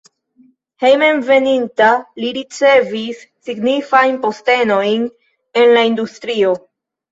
[0.85, 1.89] Hejmenveninta
[2.23, 5.07] li ricevis signifajn postenojn
[5.65, 6.59] en la industrio.